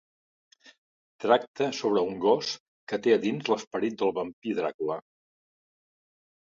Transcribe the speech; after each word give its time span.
Tracta 1.25 1.67
sobre 1.81 2.03
un 2.13 2.17
gos 2.25 2.55
que 2.93 3.01
té 3.07 3.15
a 3.17 3.21
dins 3.29 3.53
l'esperit 3.53 4.01
del 4.03 4.17
vampir 4.21 4.59
Dràcula. 4.63 5.03